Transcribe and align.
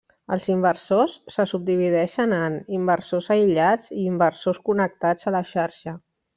Els 0.35 0.45
inversors 0.51 1.17
se 1.35 1.45
subdivideixen 1.51 2.33
en: 2.39 2.57
inversors 2.79 3.29
aïllats 3.37 3.87
i 3.99 4.01
inversors 4.09 4.65
connectats 4.73 5.33
a 5.33 5.39
la 5.41 5.47
xarxa. 5.55 5.99